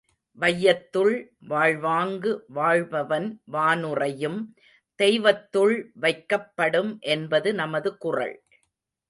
வையத்துள் 0.37 1.15
வாழ்வாங்கு 1.47 2.31
வாழ்பவன் 2.47 3.27
வானுறையும் 3.51 4.39
தெய்வத்துள் 4.99 5.75
வைக்கப் 5.93 6.51
படும் 6.55 6.91
என்பது 7.07 7.53
நமது 7.53 7.97
குறள். 7.97 8.35